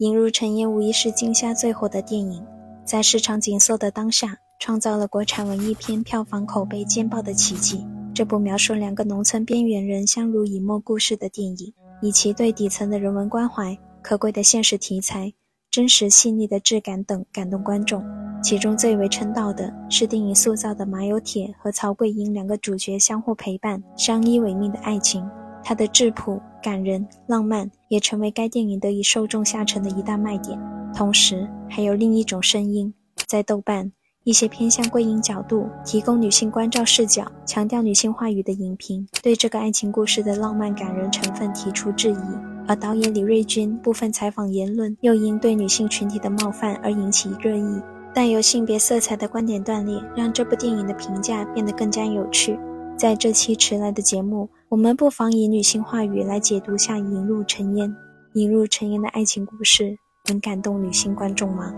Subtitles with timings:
[0.00, 2.42] 引入尘烟无疑是今夏最火的电影，
[2.86, 7.86] 在市场紧缩的当下，创造了国产文艺片票房口碑尖爆的奇迹。
[8.14, 15.34] 这部描述两个农村边缘人相濡以沫故事的电影，以其对底层的人文关怀、可贵的现实题材、
[15.70, 18.02] 真实细腻的质感等感动观众。
[18.42, 25.22] 其中最为称道的是电影塑造的马有铁和曹桂英两个主角相互陪伴、相依为命的爱情。
[25.62, 30.58] 它的质朴、感人、浪漫，也成为该电影得以受众下沉的一大卖点。
[30.94, 32.92] 同时，还有另一种声音，
[33.26, 33.92] 在豆瓣。
[34.24, 42.18] 一些偏向桂英角度、提供女性关照视角、强调女性话语的影评，对这个爱情故事的浪漫感人成分提出质疑；
[42.68, 47.80] 而导演李瑞军部分采访言论又因对女性群体的冒犯而引起热议。
[48.12, 52.58] 带有性别色彩的观点断裂，让这部电影的评价变得更加有趣。
[53.00, 57.88] 在这期迟来的节目，我们不妨以女性话语来解读下《引入尘烟》。
[58.34, 59.96] 《引入尘烟》的爱情故事
[60.28, 61.72] 能感动女性观众吗？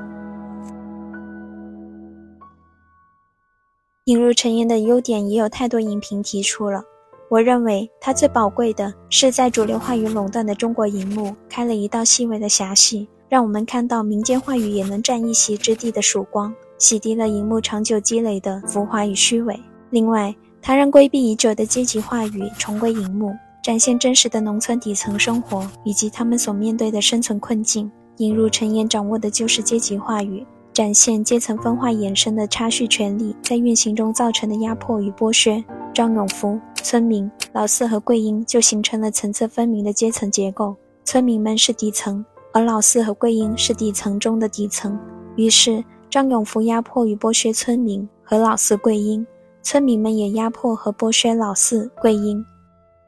[4.07, 6.83] 引入尘烟的优点也有太多影评提出了。
[7.31, 19.57] 我认为它最宝贵的是在主流话语垄断的中国荧幕开了一道细微的狭隙，让我们看到民间话语也能占一席之地的曙光，洗涤了荧幕长久积累的浮华与虚伪。
[19.91, 27.91] 另外，它让规避已久的阶级话语重归荧幕，展现真实的农村底层生活以及他们所面对的生存困境。
[28.19, 30.47] 引入陈岩掌握的就是阶级话语。
[30.73, 35.63] 展现阶层分化衍生的差序权利在运行中造成的压迫与剥削。
[35.93, 40.75] 张永福、村民老四和桂英就形成了层次分明的阶层结构。
[41.05, 42.25] 村民们是底层，
[42.55, 44.99] 而老四和桂英是底层中的底层。
[45.37, 49.27] 于是，张永福压迫与剥削村民和老四桂英，
[49.63, 52.45] 村民们也压迫和剥削老四桂英。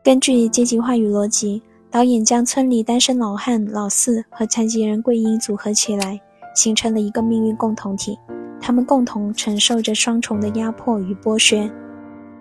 [0.02, 6.20] 根据阶级话语逻辑，导演将村里单身老汉老四和残疾人桂英组合起来。
[6.54, 8.16] 形成了一个命运共同体，
[8.60, 11.68] 他们共同承受着双重的压迫与剥削。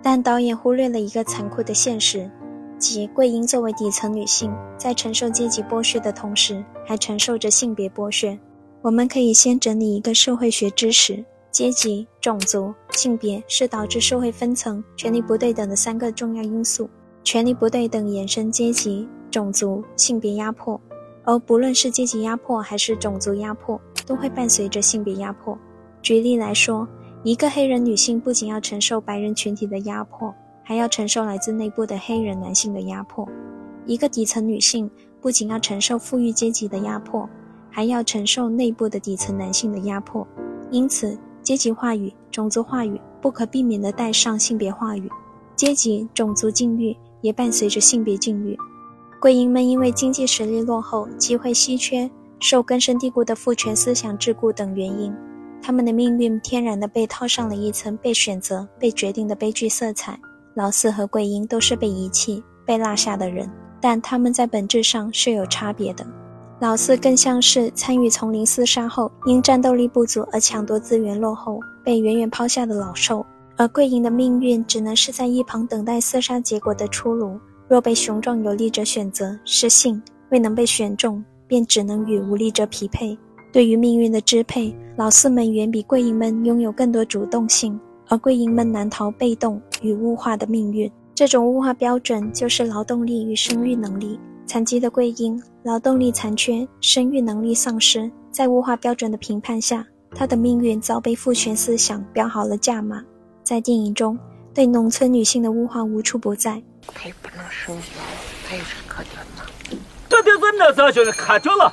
[0.00, 2.30] 但导演忽略了一个残酷的现实，
[2.78, 8.38] 即桂英作为底层女性，在承受阶级剥削的同时，还承受着性别剥削。
[8.82, 16.88] 我们可以先整理一个社会学知识：阶级、种族、性别是导致社会分层、权力不对等的三个重要因素。
[17.22, 20.80] 权力不对等衍生阶级、种族、性别压迫，
[21.24, 23.80] 而不论是阶级压迫还是种族压迫。
[24.06, 25.58] 都会伴随着性别压迫。
[26.02, 26.86] 举例来说，
[27.22, 30.30] 一个黑人女性不仅要承受白人群体的压迫，
[30.62, 33.26] 还要承受来自内部的黑人男性的压迫；
[33.86, 34.90] 一个底层女性
[35.22, 37.26] 不仅要承受富裕阶级的压迫，
[37.70, 40.26] 还要承受内部的底层男性的压迫。
[40.70, 45.08] 因此，阶级话语、种族话语不可避免地带上性别话语，
[45.54, 48.58] 阶级、种族境遇也伴随着性别境遇。
[49.20, 52.10] 贵英们因为经济实力落后，机会稀缺。
[52.40, 55.14] 受根深蒂固的父权思想桎梏等原因，
[55.62, 60.18] 他们的命运天然的被套上了一层被选择、被决定的悲剧色彩。
[60.54, 63.50] 老四和桂英都是被遗弃、被落下的人，
[63.80, 66.04] 但他们在本质上是有差别的。
[66.64, 73.22] 老四更像是参与丛林厮杀后，因战斗力不足而抢夺资源落后，被远远抛下的老兽；
[73.58, 77.38] 而桂英的命运只能是在一旁等待厮杀结果的出炉。
[77.68, 81.22] 若被雄壮有力者选择，是幸；未能被选中。
[81.46, 83.14] 便只能与无力者匹配。
[83.52, 90.90] 对于命运的支配，老四们远比桂英们拥有更多主动性，而桂英们难逃被动与物化的命运。
[91.14, 94.18] 这种物化标准就是劳动力与生育能力。
[94.46, 99.84] 残疾的桂英，劳动力残缺，生育能力丧失，在物化标准的评判下，
[100.14, 103.02] 她的命运早被父权思想标好了价码。
[103.42, 104.18] 在电影中，
[104.52, 106.62] 对农村女性的物化无处不在。
[106.94, 107.80] 她也不能生育，
[108.46, 109.76] 她也是可怜的。
[110.08, 111.72] 这点子那咋就是看着了？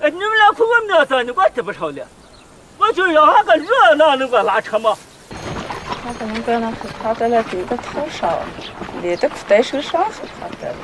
[0.00, 2.06] 哎，你们俩哭我那咋你管这不着了？
[2.78, 4.96] 我就要那个热闹，能给我拉扯吗？
[6.02, 8.38] 他可能在那他在那丢在头上，
[9.02, 10.74] 你都不带手上是他的。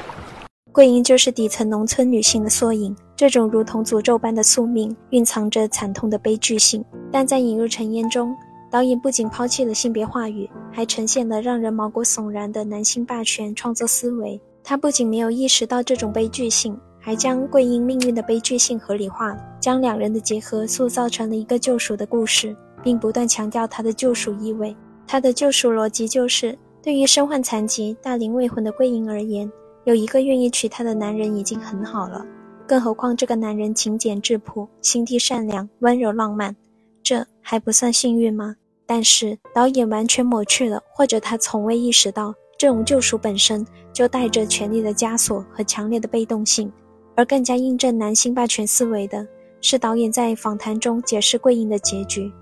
[0.75, 6.85] 桂英就是底层农村女性的缩影，这种如同诅咒般的宿命，蕴藏着惨痛的悲剧性。
[7.13, 8.35] 但在引入尘烟中，
[8.73, 14.41] 导演不仅抛弃了性别话语，还呈现了让人毛骨悚然的男性霸权创作思维。
[14.65, 22.53] 他不仅没有意识到这种悲剧性，还将桂英命运的悲剧性合理化，将两人的结合塑造成了一个救赎的故事，
[22.83, 24.77] 并不断强调他的救赎意味。
[25.07, 29.49] 他的救赎逻辑就是：对于身患残疾、大龄未婚的桂英而言，
[29.85, 32.25] 有一个愿意娶她的男人已经很好了，
[32.67, 36.55] 更何况这个男人勤俭质朴、心地善良、温柔浪漫，
[37.03, 38.57] 这还不算幸运吗？
[38.87, 42.35] 但是导演完全抹去了，或者他从未意识到。
[42.57, 46.73] 这种救赎本身就带着权力的枷锁和强烈的被动性，
[47.17, 49.27] 而更加印证男性霸权思维的
[49.61, 52.33] 是导演在访谈中解释桂英的结局。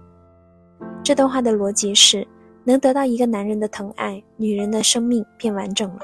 [1.03, 2.29] 这段话的逻辑是：
[2.63, 6.01] 能得到一个男人的疼爱，女人的生命便完整了。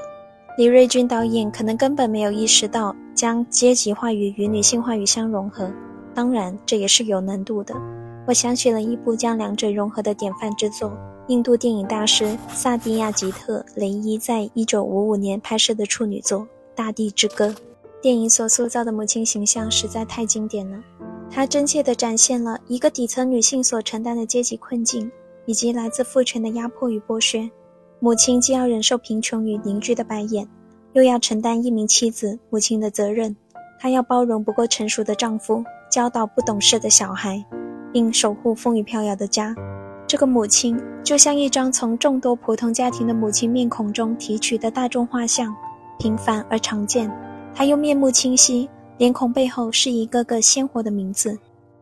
[0.59, 5.71] 李瑞军导演可能根本没有意识到将阶级话语与女性话语相融合，
[6.13, 7.73] 当然这也是有难度的。
[8.27, 10.91] 我想起了一部将两者融合的典范之作——
[11.29, 16.41] 印度电影大师萨迪亚吉特·雷伊在一九五五年拍摄的处女作
[16.75, 17.47] 《大地之歌》。
[18.01, 20.77] 电影所塑造的母亲形象实在太经典了，
[21.31, 25.09] 它真切地展现了一个底层女性所承担的阶级困境，
[25.45, 27.49] 以及来自父权的压迫与剥削。
[28.01, 30.47] 母亲既要忍受贫穷与邻居的白眼，
[30.93, 33.35] 又要承担一名妻子、母亲的责任。
[33.77, 35.61] 她要包容不够成熟的丈夫，
[35.91, 37.43] 教导不懂事的小孩，
[37.91, 39.53] 并守护风雨飘摇的家。
[40.07, 45.53] 这个母亲就像一张从众多普通家庭的母亲面孔中提取的大众画像，
[45.97, 47.11] 平凡而常见。
[47.53, 51.37] 她又面目清晰，脸孔背后是一个个鲜活的名字。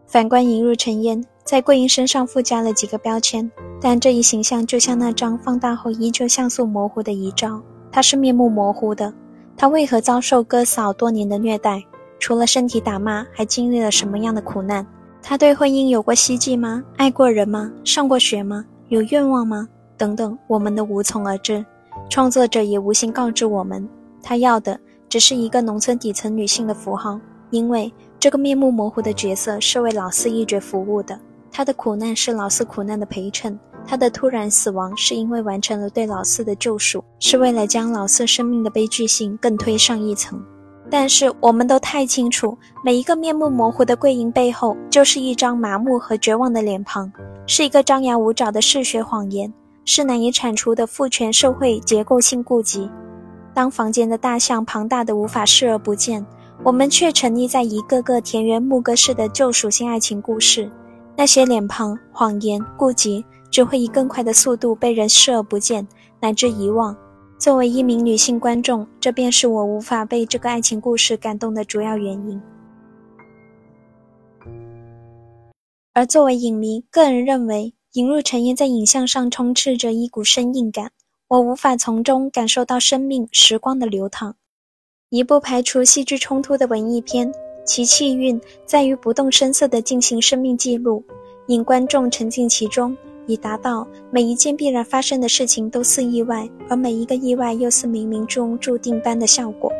[0.08, 3.50] 反观引入尘烟，在桂英身上附加了几个标签，
[3.80, 9.14] 但这一形象就像那张放大后依旧像素模糊的遗照，她是面目模糊的。
[9.56, 11.82] 他为何遭受哥嫂多年的虐待？
[12.20, 14.86] 除了身体打骂，还经历了什么样的苦难？
[15.24, 16.84] 他对婚姻有过希冀吗？
[16.98, 17.72] 爱过人吗？
[17.86, 18.66] 上过学吗？
[18.90, 19.70] 有愿望吗？
[19.96, 21.66] 等等，我们都无从而知。
[22.10, 23.88] 创作者也无心告知我们，
[24.22, 24.78] 他要的。
[25.08, 27.18] 只是一个农村底层女性的符号，
[27.50, 27.90] 因为
[28.20, 31.18] 这个面目模糊的角色是为老四一角服务的。
[31.58, 40.40] 他的苦难是老四苦难的陪衬，他的突然死亡是因为完成了对老四的救赎，是为了将老四生命的悲剧性更推上一层。
[40.88, 42.56] 但是我们都太清楚，
[42.86, 47.12] 每一个面目模糊的桂英背后，就是一张麻木和绝望的脸庞，
[47.48, 49.52] 是一个张牙舞爪的嗜血谎言，
[49.84, 52.88] 是难以铲除的父权社会结构性痼疾。
[53.56, 56.24] 当房间的大象庞大的无法视而不见，
[56.64, 60.70] 我们却沉溺在一个个田园牧歌式的救赎性爱情故事。
[61.18, 65.88] 那些脸庞、谎言、顾忌，只会以更快的速度被人视而不见，
[66.22, 66.96] 乃至遗忘。
[67.40, 72.40] 作为一名女性观众，这便是我无法被这个爱情故事感动的主要原因。
[75.94, 80.92] 而作为影迷，个人认为，引入尘烟在影像上充斥着一股生硬感。
[81.30, 84.36] 我无法从中感受到生命时光的流淌。
[85.10, 87.34] 一部排除戏剧冲突的文艺片，
[87.68, 91.04] 其气韵在于不动声色地进行生命记录，
[91.48, 92.98] 引观众沉浸其中，
[93.28, 99.72] 以达到每一件必然发生的事情都似意外，而每一个意外又似冥冥中注定般的效果。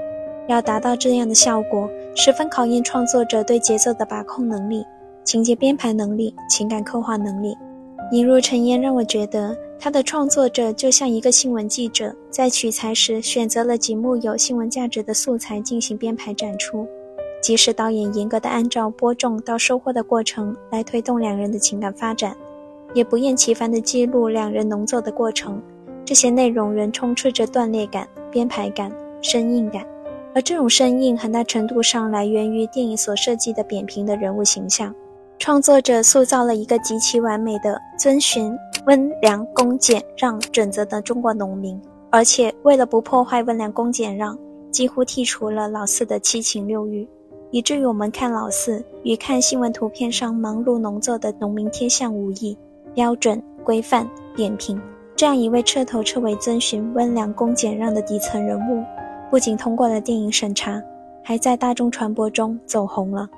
[0.48, 4.84] 要达到这样的效果，十分考验创作者对节奏的把控能力、
[5.24, 7.56] 情节编排能力、情感刻画能力。
[8.12, 9.58] 引入尘烟让我觉得。
[9.80, 16.88] 他的创作者就像一个新闻记者，在取材时选择了几幕有新闻价值的素材进行编排展出，
[17.48, 22.36] 即使导演严格的按照播种到收获的过程来推动两人的情感发展，
[22.94, 25.64] 也不厌其烦地记录两人农作的过程。
[26.04, 28.92] 这些内容仍充斥着断裂感、编排感、
[29.22, 29.88] 生硬感，
[30.36, 34.94] 而这种生硬很大程度上来源于电影所设计的扁平的人物形象。
[35.40, 38.54] 创作者塑造了一个极其完美的遵循。
[38.88, 44.38] 温良恭俭让准则的中国农民，而且为了不破坏温良恭俭让，
[44.70, 47.08] 几乎剔除了老四的七情六欲，
[47.52, 52.58] 以至于我们看老四与看新闻图片上忙碌农作的农民天象无异。
[52.94, 54.82] 标准、规范、扁平，
[55.16, 58.84] 这样一位彻头彻尾遵循温良恭俭让的底层人物，
[59.30, 60.82] 不仅通过了电影审查，
[61.24, 63.30] 还在大众传播中走红了。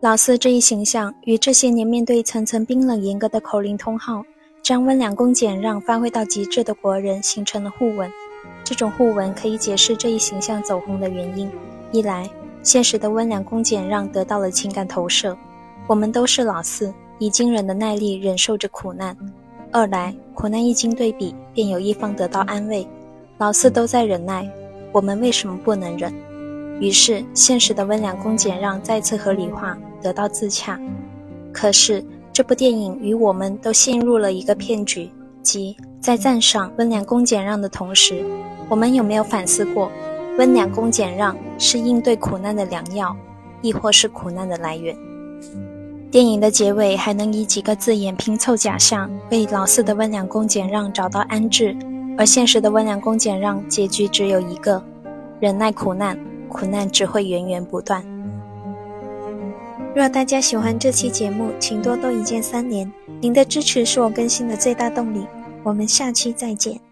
[0.00, 4.22] 老四这一形象与这些年面对层层冰冷严格的口令通号。
[4.60, 8.10] 将温良恭俭让发挥到极致的国人形成了互文，
[8.64, 11.50] 这种互文可以解释这一形象走红的原因：
[11.90, 12.28] 一来，
[12.68, 15.34] 现实的温良恭俭让得到了情感投射，
[15.86, 19.16] 我们都是老四，以惊人的耐力忍受着苦难；
[19.72, 22.86] 二来，苦难一经对比，便有一方得到安慰，
[23.38, 24.46] 老四都在忍耐，
[24.92, 26.12] 我们为什么不能忍？
[26.78, 30.78] 于是，现实的温良恭俭让再次合理化，得到自洽。
[31.54, 32.04] 可是。
[32.30, 35.10] 这部电影与我们都陷入了一个骗局，
[35.42, 38.24] 即在赞赏温良恭俭让的同时，
[38.68, 39.90] 我们有没有反思过，
[40.38, 43.14] 温良恭俭让是应对苦难的良药，
[43.60, 44.96] 亦或是苦难的来源？
[46.12, 51.76] 电影的结尾还能以几个字眼拼凑假象，为老四的温良恭俭让找到安置，
[52.16, 54.80] 而现实的温良恭俭让结局只有一个：
[55.40, 56.16] 忍耐苦难，
[56.48, 58.02] 苦难只会源源不断。
[59.92, 62.90] 若大家喜欢这期节目，请多多一键三连，
[63.20, 65.26] 您的支持是我更新的最大动力。
[65.64, 66.87] 我们下期再见。